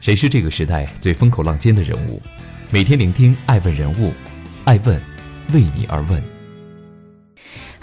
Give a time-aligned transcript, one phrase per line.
[0.00, 2.22] 谁是这个时代最风口浪尖的人物？
[2.70, 4.14] 每天聆听爱问人物，
[4.64, 4.98] 爱问
[5.52, 6.22] 为你而问。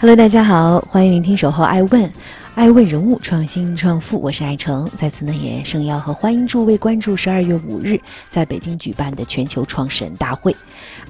[0.00, 2.12] Hello，大家好，欢迎聆听守候爱问，
[2.56, 4.90] 爱问人物创新创富，我是爱成。
[4.96, 7.96] 在此呢，也盛邀和欢迎诸位关注十二月五日
[8.28, 10.52] 在北京举办的全球创始人大会，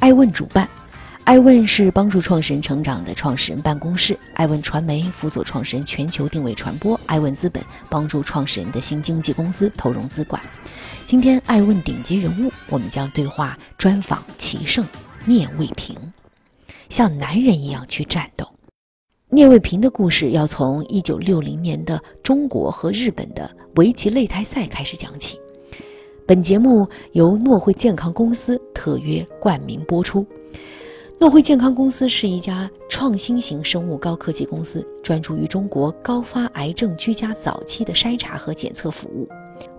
[0.01, 0.69] 爱问主办。
[1.25, 10.39] 爱问是帮助创始人成长的创始人办公室，爱问传媒辅佐创始人全球定位传播，爱问资本帮助创始人的新经纪公司投融资管。
[11.09, 14.85] 今天爱问顶级人物，我们将对话专访棋圣
[15.25, 15.97] 聂卫平，
[16.91, 18.47] 像男人一样去战斗。
[19.31, 25.41] 聂卫平的故事要从一九六零年的中国和日本的围棋擂台赛开始讲起。
[26.27, 30.27] 本节目由诺汇健康公司特约冠名播出。
[31.21, 39.29] 诺惠健康公司是一家创新型生物高科技公司，专注于中国高发癌症居家早期的筛查和检测服务。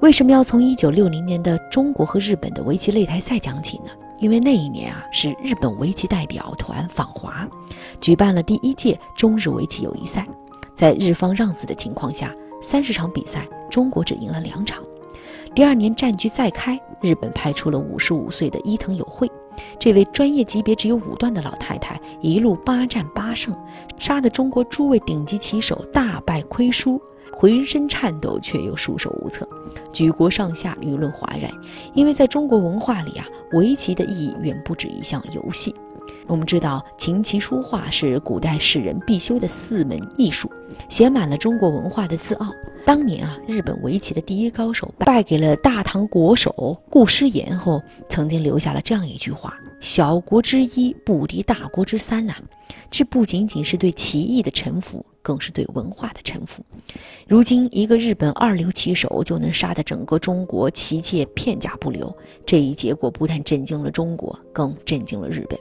[0.02, 3.86] 为什么要从1960年的中国和日本的围棋擂台赛讲起呢？
[4.20, 7.48] 因为那一年啊，是日本围棋代表团访华，
[8.02, 10.28] 举办了第一届中日围棋友谊赛。
[10.76, 14.84] 在日方让子的情况下，三十场比赛，中国只赢了两场。
[15.56, 19.32] 第二年战局再开，日本派出了55岁的伊藤友惠。
[19.80, 23.56] 这位专业级别只有五段的老太太，一路八战八胜，
[23.98, 29.48] 杀得中国诸位顶级棋手大败亏输，浑身颤抖却又束手无策，
[29.94, 31.50] 举国上下舆论哗然。
[31.94, 35.74] 因为在中国文化里啊，围棋的意义远不止一项游戏。
[36.30, 40.48] 我们知道，琴棋书画是古代世人必修的四门艺术，
[40.88, 42.54] 写满了中国文化的自傲。
[42.86, 52.36] 当年啊，日本围棋的第一高手败给了大唐国手顾师言后，曾经留下了这样一句话：“小国之一不敌大国之三呐。”
[52.92, 56.64] 这不仅仅是对棋艺的臣服，更是对文化的臣服。
[57.28, 65.60] 如今，一个日本二流棋手就能杀得整个中国棋界片甲不留，这一结果不但震惊了中国，更震惊了日本。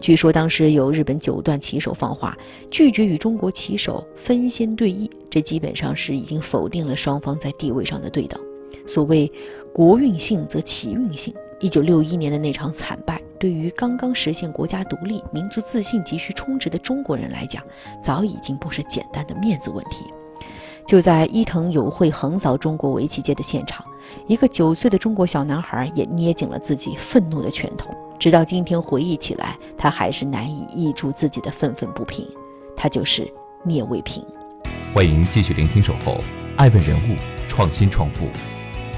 [0.00, 2.36] 据说当时有日本九段棋手放话，
[2.70, 8.40] 拒绝与中国棋手分先对弈，这基本上是已经否定了双方在地位上的对等。
[8.86, 9.30] 所谓
[9.72, 11.34] “国运兴则棋运兴”。
[11.60, 17.64] 一九六一年的那场惨败，对于刚刚实现国家独立、民族自信急需充值的中国人来讲，
[18.02, 20.04] 早已经不是简单的面子问题。
[20.86, 23.82] 就在伊藤友惠横扫中国围棋界的现场，
[24.26, 27.90] 一个九岁的中国小男孩也捏紧了自己愤怒的拳头。
[28.18, 32.28] 直到今天回忆起来，他还是难以抑住自己的愤愤不平。
[32.76, 33.26] 他就是
[33.64, 34.22] 聂卫平。
[34.92, 36.18] 欢迎继续聆听《守候
[36.56, 37.16] 爱问人物
[37.48, 38.26] 创新创富》。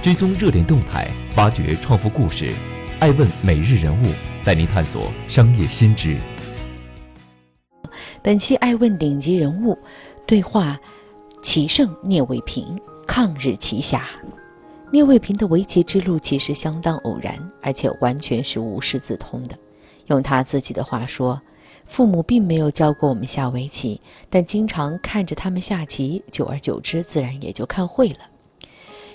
[0.03, 2.53] 追踪热点动态，挖掘创富故事，
[3.03, 4.13] 爱问每日人物
[4.45, 6.17] 带您探索商业新知。
[8.23, 9.77] 本期爱问顶级人物
[10.25, 10.79] 对话：
[11.43, 14.05] 棋圣聂卫平，抗日奇侠。
[14.93, 19.59] 聂卫平的围棋之路其实相当偶然，而且完全是无师自通的。
[20.07, 21.43] 用他自己的话说
[21.85, 28.19] ：“父母并没有教过我们下围棋，但经常看着他们下棋，久而久之，自然也就看会了。”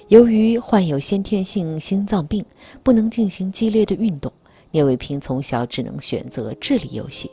[0.10, 2.46] 由于患有先天性心脏病，
[2.82, 4.32] 不能进行激烈的运动，
[4.72, 7.30] 聂卫平从小只能选择智力游戏。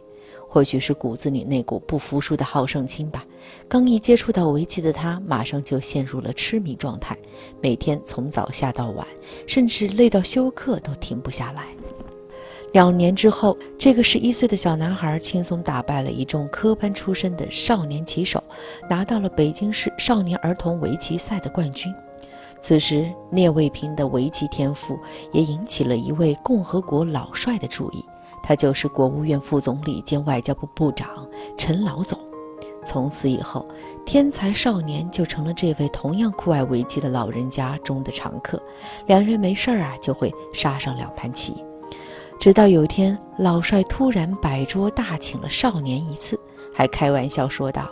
[0.49, 3.25] 或许是骨子里那股不服输的好胜心吧，
[3.69, 7.17] 刚一接触到围棋的他，马上就陷入了痴迷状态，
[7.61, 9.07] 每天从早下到晚，
[9.47, 11.67] 甚至累到休克都停不下来。
[12.73, 18.43] 两年之后，这个十一岁的小男孩轻松打败了一众科班出身的少年棋手，
[18.91, 21.95] 拿到了北京市少年儿童围棋赛的冠军。
[22.65, 24.99] 此时，聂卫平的围棋天赋
[25.33, 28.03] 也引起了一位共和国老帅的注意，
[28.43, 32.19] 他就是国务院副总理兼外交部部长陈老总。
[32.83, 33.69] 从此以后，
[34.07, 38.59] 天才少年就成了这位同样酷爱围棋的老人家中的常客。
[39.07, 41.63] 两人没事儿啊，就会杀上两盘棋。
[42.41, 46.41] 直到有一天，老帅突然摆桌大请了少年一次，
[46.73, 47.91] 还开玩笑说道：“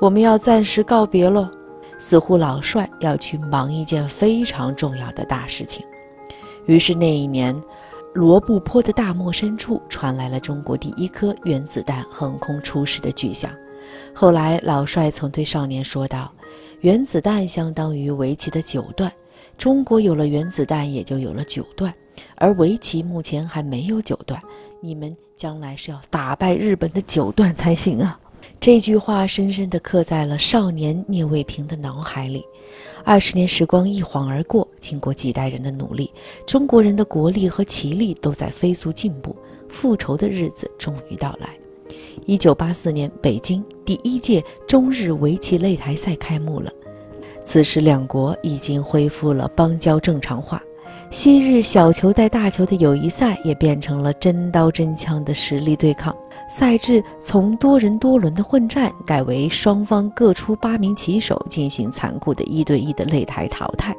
[0.00, 1.46] 我们要暂时告别喽。”
[1.98, 5.84] 似乎老帅要去忙一件非常重要的大事情，
[6.66, 7.58] 于是那一年，
[8.12, 13.50] 罗布泊的大漠深处传来了中国第一颗原子弹横空出世的巨响。
[14.14, 16.32] 后来，老帅曾对少年说道
[16.80, 19.12] ：“原子弹相当于围棋的九段，
[19.58, 21.92] 中国有了原子弹，也就有了九段，
[22.36, 24.40] 而围棋目前还没有九段，
[24.80, 28.18] 你们将来是要打败日本的九段才行啊！”
[28.64, 32.42] 这句话深深地刻在了少年聂卫平的脑海里。
[33.04, 36.10] 二十年时光一晃而过，经过几代人的努力，
[36.46, 39.36] 中国人的国力和棋力都在飞速进步，
[39.68, 41.54] 复仇的日子终于到来。
[42.24, 46.72] 一九八四年，北京第一届中日围棋擂台赛开幕了。
[47.44, 50.62] 此时，两国已经恢复了邦交正常化。
[51.10, 56.14] 昔日小球带大球的友谊赛也变成了真刀真枪的实力对抗。
[56.48, 63.94] 赛制从多人多轮的混战改为双方各出八名棋手进行残酷的一对一的擂台淘汰。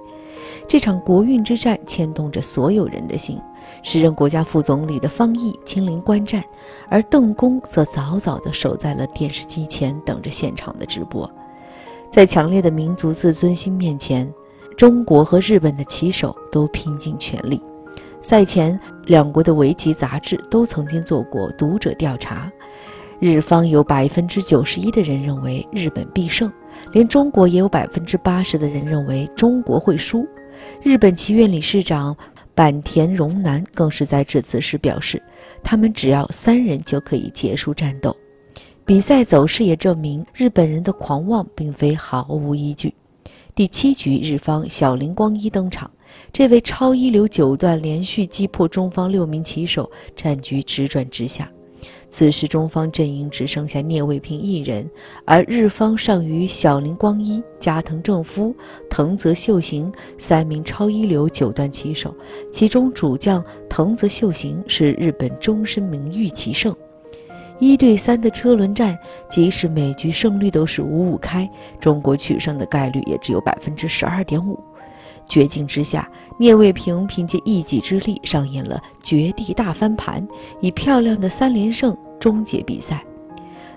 [0.67, 3.39] 这场国运之战牵动着所有人的心。
[3.81, 6.43] 时任国家副总理的方毅亲临观战，
[6.89, 11.29] 而邓公则早早地守在了电视机前，等着现场的直播。
[12.11, 14.31] 在强烈的民族自尊心面前。
[14.77, 17.61] 中国和日本的棋手都拼尽全力。
[18.21, 22.51] 赛前，两国的围棋杂志都曾经做过读者调查，
[23.19, 26.51] 日方有百分之九十一的人认为日本必胜，
[26.91, 30.27] 连中国也有百分之八十的人认为中国会输。
[30.81, 32.15] 日本棋院理事长
[32.55, 35.21] 坂田荣男更是在致辞时表示，
[35.63, 38.15] 他们只要三人就可以结束战斗。
[38.85, 42.93] 比赛走势也证明，日本人的狂妄并非毫无依据。
[43.55, 45.89] 第七局，日方小林光一登场，
[46.33, 51.49] 这位超一流九段连续击破中方六名棋手，战局直转直下。
[52.09, 54.89] 此时中方阵营只剩下聂卫平一人，
[55.23, 58.53] 而日方尚余小林光一、加藤正夫、
[58.89, 62.13] 藤泽秀行三名超一流九段棋手，
[62.51, 66.75] 其中主将藤泽秀行是日本终身名誉棋圣。
[67.59, 68.97] 一对三的车轮战，
[69.29, 71.49] 即使每局胜率都是五五开，
[71.79, 74.59] 中国取胜的概率也只有百分之十二点五。
[75.27, 76.07] 绝境之下，
[76.37, 80.25] 聂卫平凭借一己之力上演了绝地大翻盘，
[80.59, 83.03] 以漂亮的三连胜终结比赛。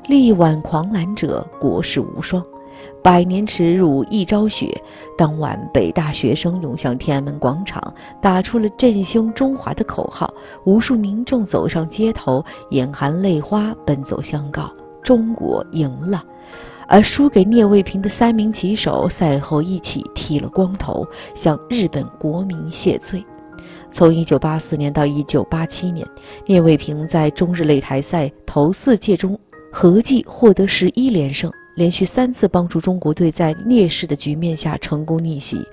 [0.09, 2.45] 力挽狂澜者，国士无双。
[3.03, 4.71] 百年耻辱一朝雪。
[5.17, 7.83] 当晚，北大学生涌向天安门广场，
[8.21, 10.33] 打出了振兴中华的口号。
[10.65, 14.71] 无数民众走上街头，眼含泪花奔走相告
[15.03, 16.25] ：“中国赢了。”
[16.91, 23.23] 而输给聂卫平的三名棋手赛后一起剃了光头，向日本国民谢罪。
[23.91, 26.07] 从1984年到1987年，
[26.47, 29.39] 聂卫平在中日擂台赛头四届中
[29.71, 31.53] 合计获得十一连胜。
[31.79, 35.65] 连续三次帮助中国队在劣势的局面下成功逆袭，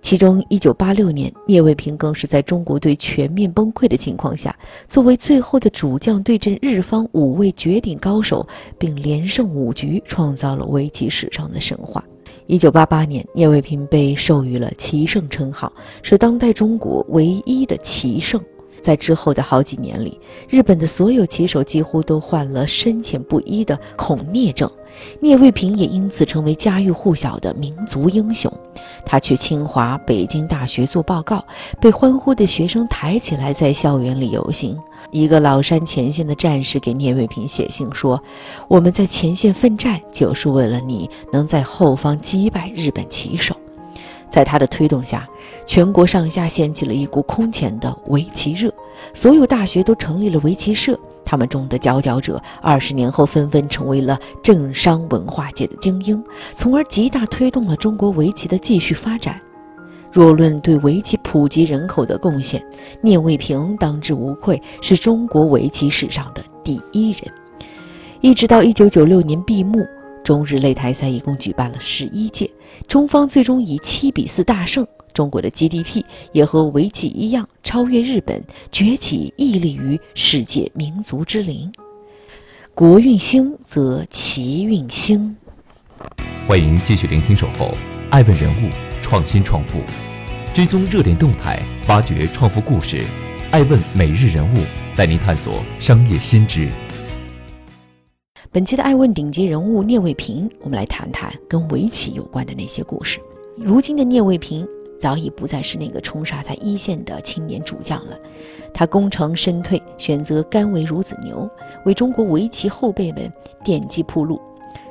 [0.00, 4.58] 其中1986年，聂卫平更是在中国队全面崩溃的情况下，
[4.88, 8.48] 作为最后的主将对阵日方五位绝顶高手，
[8.78, 12.02] 并连胜五局，创造了围棋史上的神话。
[12.48, 15.70] 1988年，聂卫平被授予了棋圣称号，
[16.02, 18.42] 是当代中国唯一的棋圣。
[18.80, 20.18] 在之后的好几年里，
[20.48, 24.70] 日本的所有棋手几乎都患了深浅不一的恐聂症。
[25.20, 28.52] 聂卫平也因此成为家喻户晓的民族英雄。
[29.06, 31.44] 他去清华、北京大学做报告，
[31.80, 34.76] 被欢呼的学生抬起来在校园里游行。
[35.12, 38.20] 一个老山前线的战士给聂卫平写信说
[38.68, 43.54] ：“我们在前线奋战，就是为了你能在后方击败日本棋手。”
[44.30, 45.28] 在他的推动下，
[45.66, 48.72] 全国上下掀起了一股空前的围棋热，
[49.12, 50.98] 所有大学都成立了围棋社。
[51.24, 56.22] 他们中的佼佼者，二十年后纷纷成为了政商文化界的精英，
[56.56, 59.40] 从而极大推动了中国围棋的继续发展。
[60.12, 62.60] 若论对围棋普及人口的贡献，
[63.00, 67.20] 聂卫平当之无愧是中国围棋史上的第一人。
[68.20, 69.86] 一直到一九九六年闭幕，
[70.30, 72.48] 中日擂台赛一共举办了十一届，
[72.86, 74.86] 中方最终以七比四大胜。
[75.12, 78.40] 中国的 GDP 也和围棋一样超越日本，
[78.70, 81.68] 崛起屹立于世界民族之林。
[82.74, 85.36] 国运兴则棋运兴。
[86.46, 87.66] 欢迎继续聆听《守候》，
[88.10, 88.70] 爱问人物，
[89.02, 89.80] 创新创富，
[90.54, 93.02] 追踪热点动态，挖掘创富故事。
[93.50, 94.58] 爱问每日人物
[94.94, 96.68] 带您探索商业新知。
[98.52, 103.20] 本期的爱问顶级人物聂卫平，我们来谈谈跟围棋有关的那些故事。
[103.56, 104.66] 如今的聂卫平。
[104.98, 108.18] 早已不再是那个冲杀在一线的青年主将了，
[108.74, 111.48] 他功成身退，选择甘为孺子牛，
[111.86, 113.32] 为中国围棋后辈们
[113.64, 114.38] 奠基铺路。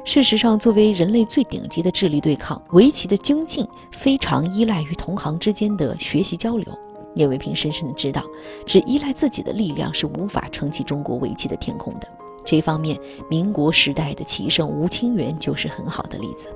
[0.04, 6.66] 事实上，作为人类最顶级的智力对抗，围棋的精进非常依赖于同行之间的学习交流。
[7.14, 8.24] 聂卫平深深的知道，
[8.66, 12.08] 只依赖自己的力量是无法撑起中国围棋的天空的。
[12.50, 16.50] 这方面，民国时代的棋圣吴清源就是很好的例子。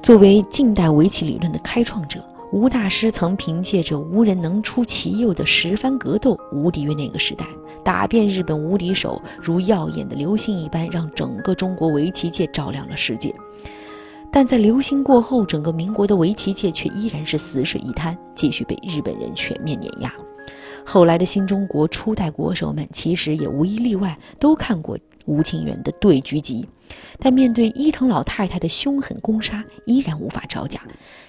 [0.00, 2.24] 作为近代围棋理论的开创者。
[2.50, 7.44] 吴大师曾凭借着无人能出其右的十番格斗，无敌于那个时代，
[7.84, 13.34] 打遍日本无敌手，如耀眼的流星一般，让整个中国围棋界照亮了世界。
[14.32, 20.10] 但在流星过后，整个民国的围棋界却依然是死水一滩，继续被日本人全面碾压。
[20.90, 26.66] 后来的新中国初代国手们，其实也无一例外都看过吴清源的对局集，
[27.18, 30.80] 但面对伊藤老太太的凶狠攻杀，依然无法招架。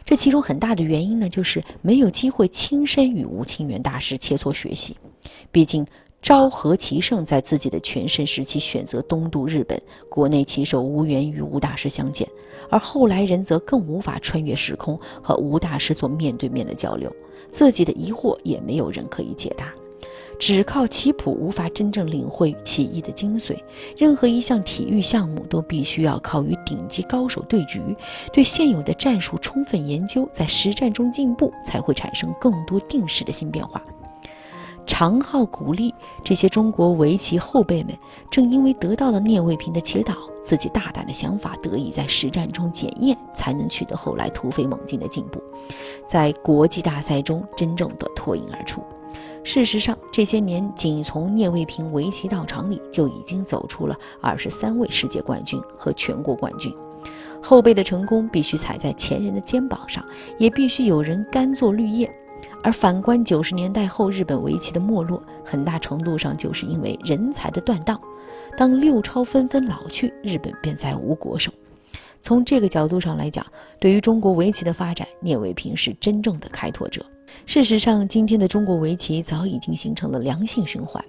[0.06, 4.96] 这其中很大的原因呢，就是没有机会亲身与吴清源大师切磋学习。
[5.52, 5.86] 毕竟。
[6.22, 12.28] 昭和棋圣在自己的全盛时期选择东渡日本，国内棋手无缘与吴大师相见，
[12.70, 17.10] 而后来人则更无法穿越时空和吴大师做面对面的交流，
[17.52, 19.74] 自己的疑惑也没有人可以解答，
[20.40, 23.58] 只靠棋谱无法真正领会棋艺的精髓。
[23.98, 27.82] 任何一项体育项目都必须要靠与顶级高手对局，
[28.32, 33.82] 对现有的战术充分研究，在实战中进步，才会产生更多定式的新变化。
[34.86, 37.96] 常浩鼓励这些中国围棋后辈们，
[38.32, 40.16] 正因为得到了聂卫平的指导，
[40.50, 45.40] 自己大胆的想法得以在实战中检验，才能取得后来突飞猛进的进步，
[46.08, 48.82] 在国际大赛中真正的脱颖而出。
[49.44, 56.76] 事实上，这些年仅从聂卫平围棋道场里就已经走出了二十三位世界冠军和全国冠军。
[57.40, 60.04] 后辈的成功必须踩在前人的肩膀上，
[60.40, 62.12] 也必须有人甘做绿叶。
[62.64, 68.02] 而反观九十年代后日本围棋的没落，很大程度上就是因为人才的断档。
[68.60, 71.50] 当六超纷纷老去，日本便再无国手。
[72.22, 73.46] 从这个角度上来讲，
[73.80, 77.02] 对于中国围棋的发展，聂卫平是真正的开拓者。
[77.46, 81.02] 事实上，今天的中国围棋早已经形成了良性循环，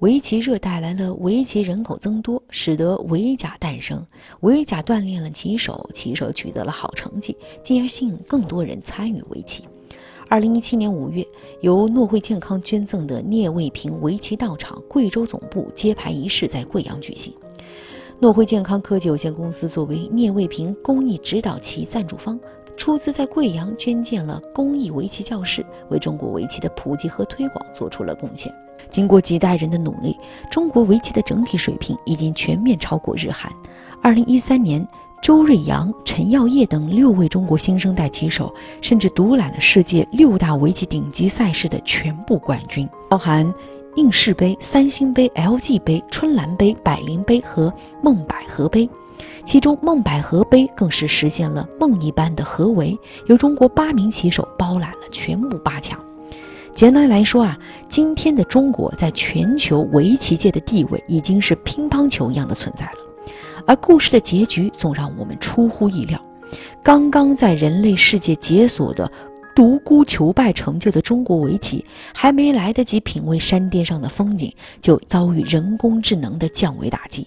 [0.00, 4.04] 围棋热带来了围棋人口增多，使得围甲诞生，
[4.40, 9.62] 围甲锻炼了棋手，棋手取得了好成绩，进而吸引更多人参与围棋。
[10.28, 11.24] 二零一七年五月，
[11.60, 17.32] 由诺惠健康捐赠的聂卫平围棋道场贵州总部揭牌仪式在贵阳举行。
[18.18, 22.38] 诺惠健康科技有限公司作为聂卫平公益指导棋赞助方，
[22.76, 28.52] 出资在贵阳捐建了公益围棋教室，为中国围棋的普及和推广做出了贡献。
[28.90, 30.16] 经过几代人的努力，
[30.50, 33.52] 中国围棋的整体水平已经全面超过日韩。
[34.02, 34.86] 二零一三年。
[35.22, 43.52] 周瑞阳、陈耀烨等六位中国新生代棋手，甚至独揽了世界六大围棋顶级赛事的全部冠军，包含
[43.96, 48.88] 应氏杯、三星杯、LG 杯、春兰杯、百灵杯和梦百合杯。
[49.44, 52.96] 其中，梦百合杯更是实现了梦一般的合围，
[53.26, 55.98] 由中国八名棋手包揽了全部八强。
[56.72, 57.58] 简单来说啊，
[57.88, 63.05] 今天的中国在全球围棋界的地位已经是乒乓球一样的存在了。
[63.66, 66.20] 而故事的结局总让我们出乎意料。
[66.82, 69.10] 刚刚在人类世界解锁的
[69.54, 77.26] 独孤求败成就的中国围棋，还没来得及品味山巅上的风景，就遭遇人工智能的降维打击。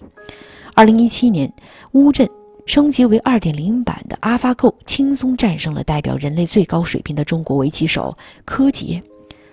[0.74, 1.52] 二零一七年，
[1.92, 2.26] 乌镇
[2.64, 9.02] 升级为二点零版的 AlphaGo 轻松战胜了代表人类最高水平的中国围棋手柯洁。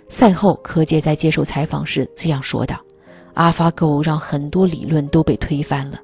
[0.07, 2.79] 赛后，柯洁在接受采访时这样说道
[3.35, 5.99] ：“AlphaGo 让很多理论都被推翻了。”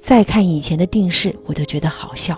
[0.00, 2.36] 再看以前的定式，我都觉得好笑。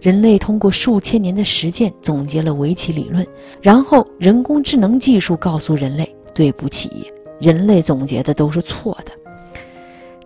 [0.00, 3.26] 人类通过数千年的实践总结了围棋理论，
[3.62, 9.12] 然后人工智能技术告诉人类：“对不起，人类总结的都是错的。”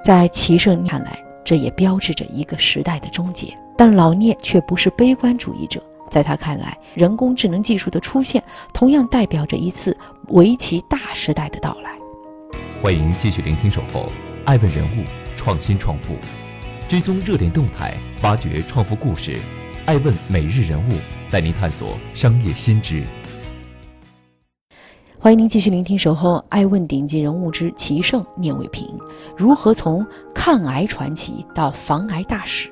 [0.05, 3.55] 在棋圣看来，这也标志着一个时代的终结。
[3.77, 8.43] 但老聂却不是悲观主义者，在他看来，人工智能技术的出现
[8.75, 9.97] 同样代表着一次
[10.29, 11.93] 围棋大时代的到来。
[12.83, 14.07] 欢迎继续聆听《守候
[14.45, 15.03] 爱问人物》。
[15.43, 16.17] 创新创富，
[16.87, 19.39] 追踪热点动态，挖掘创富故事。
[19.87, 20.93] 爱问每日人物
[21.31, 23.03] 带您探索商业新知。
[25.19, 28.87] 欢迎您继续聆听《守候爱问顶级人物之棋圣聂卫平》，
[29.35, 32.71] 如何从抗癌传奇到防癌大使？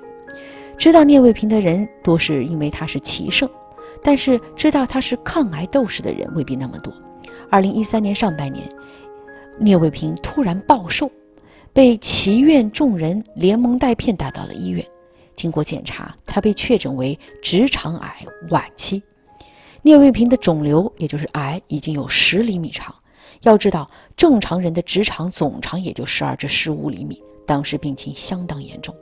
[0.76, 3.48] 知道聂卫平的人多是因为他是棋圣，
[4.02, 6.92] 但是知道他是抗癌斗士的人未必那么多。
[7.48, 8.68] 二零一三年上半年，
[9.58, 11.10] 聂卫平突然暴瘦。
[11.72, 14.84] 被祈院众人连蒙带骗带到了医院，
[15.34, 19.02] 经过检查，他被确诊为直肠癌晚期。
[19.82, 22.94] 聂卫平的肿瘤，也就是癌，已经有十厘米长。
[23.42, 27.22] 要知道，正常人的直肠总长也就十二至十五厘米。
[27.46, 28.94] 当时病情相当严重。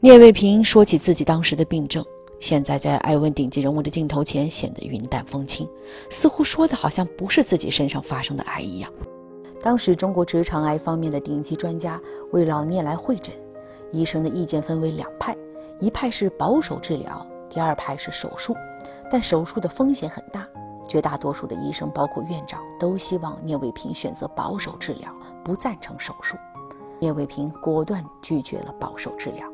[0.00, 2.04] 聂卫平说起自己当时的病症，
[2.40, 5.66] 现在在艾问顶级人物的镜头前显得云淡风轻，
[6.10, 8.92] 似乎说的好像不是自己身上发生的癌一样。
[9.62, 12.00] 当时，中国直肠癌方面的顶级专家
[12.32, 13.32] 为老聂来会诊，
[13.92, 15.36] 医生的意见分为两派，
[15.78, 18.56] 一派是保守治疗，第二派是手术。
[19.08, 20.44] 但手术的风险很大，
[20.88, 25.14] 绝大多数的医生，包括院长，都希望聂卫平选择保守治疗，
[25.44, 26.36] 不赞成手术。
[26.98, 29.46] 聂卫平果断拒绝了保守治疗，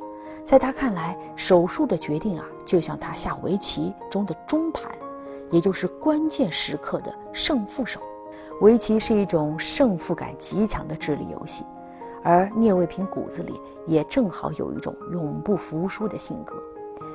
[0.42, 4.90] 在他看来，手术的决定啊，就像他下围棋中的中盘，
[5.50, 8.00] 也就是关键时刻的胜负手。
[8.60, 11.64] 围棋是一种胜负感极强的智力游戏，
[12.24, 16.56] 而聂卫平骨子里也正好有一种永不服输的性格。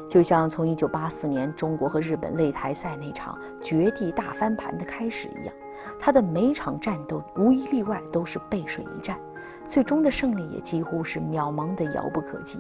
[0.10, 5.54] 就像从1984年中国和日本擂台赛那场绝地大翻盘的开始一样，
[6.00, 9.20] 他的每场战斗无一例外都是背水一战，
[9.68, 12.60] 最终的胜利也几乎是渺茫的遥不可及。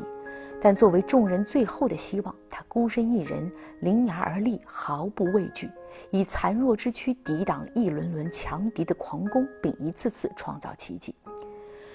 [0.61, 5.69] 但作为众人最后的希望，他孤身一人伶牙而立，毫不畏惧，
[6.09, 11.13] 以残弱之躯抵挡一轮轮强敌的狂攻，并一次次创造奇迹，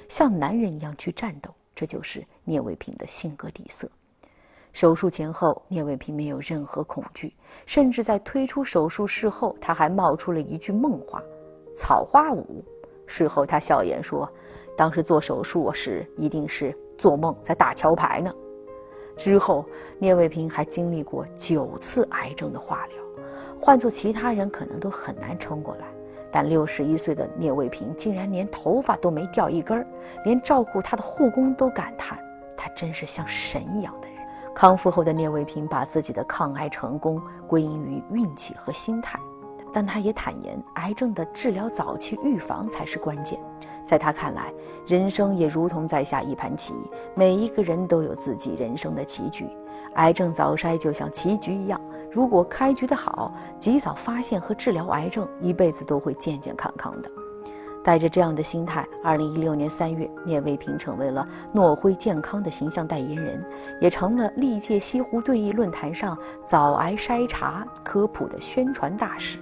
[0.08, 1.50] 像男人一样去战斗。
[1.74, 3.88] 这就是聂卫平的性格底色。
[4.72, 7.32] 手术前后，聂卫平没有任何恐惧，
[7.64, 11.22] 甚至在推出手术室后，他还冒出了一句梦话
[11.74, 12.62] ：“草花舞。”
[13.06, 14.30] 事后他笑言说
[14.78, 18.32] ：“当时做手术时，一定是做梦在打桥牌呢。”
[19.18, 19.66] 之后，
[19.98, 22.96] 聂卫平还经历过九次癌症的化疗，
[23.60, 25.86] 换做其他人可能都很难撑过来，
[26.30, 29.84] 但六十一岁的聂卫平竟然连头发都没掉一根儿，
[30.24, 32.16] 连照顾他的护工都感叹
[32.56, 34.16] ：“他真是像神一样的人。”
[34.54, 39.18] 康复后的聂卫平把自己的抗癌成功归因于运气和心态，
[39.78, 43.38] 但他也坦言，癌症的治疗早期预防才是关键。
[43.84, 44.52] 在他看来，
[44.88, 46.74] 人生也如同在下一盘棋，
[47.14, 49.46] 每一个人都有自己人生的棋局。
[49.94, 51.80] 癌症早筛就像棋局一样，
[52.10, 57.08] 如果开局的好，及早发现和治疗癌症，一辈子都会健健康康的。
[57.84, 63.46] 带着这样的心态，二零一六年三月，聂卫平成为了诺辉健康的形象代言人，
[63.80, 69.38] 也成了历届西湖对弈论坛上早癌筛查科普的宣传大使。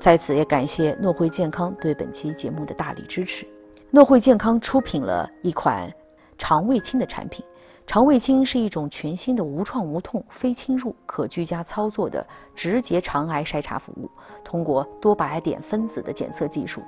[0.00, 3.46] 在此也感谢诺辉健康对本期节目的大力支持。
[3.90, 5.92] 诺辉健康出品了一款
[6.38, 7.44] 肠胃清的产品。
[7.86, 14.08] 肠胃清是一种全新的无创无痛、非侵入、可居家操作的直接肠癌筛查服务。
[14.44, 16.80] 通过多白点分子的检测技术，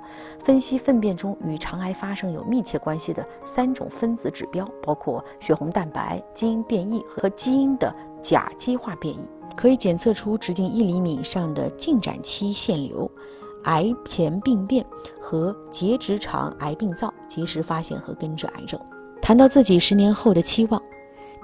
[0.45, 7.93] 分析粪便中与肠癌发生有密切关系的三种分子指标，包括血红蛋白、基因变异和基因的
[8.23, 9.19] 甲基化变异，
[9.55, 13.09] 可以检测出直径一厘米以上的进展期腺瘤、
[13.65, 14.83] 癌前病变
[15.21, 18.79] 和结直肠癌病灶，及时发现和根治癌症。
[19.21, 20.81] 谈到自己十年后的期望。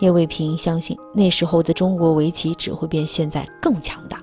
[0.02, 4.18] 聂卫平相信，那时候的中国围棋只会比现在更强大。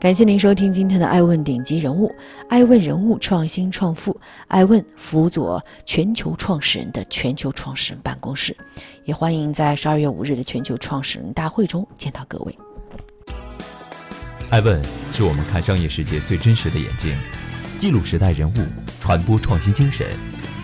[0.00, 2.08] 感谢您收听今天的《爱问顶级人物》，
[2.48, 8.56] 爱问人物创新创富，爱问辅佐全球创始人的全球创始人办公室，
[9.04, 12.58] 也欢迎在十二月五日的全球创始人大会中见到各位。
[14.48, 14.80] 爱问
[15.12, 17.14] 是我们看商业世界最真实的眼睛，
[17.78, 18.64] 记录时代人物，
[19.00, 20.08] 传播创新精神，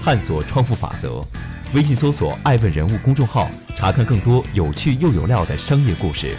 [0.03, 1.23] 探索创富法则。
[1.75, 6.35] 微信搜索“爱问人物”公众号，查看更多有趣又有料的商业故事。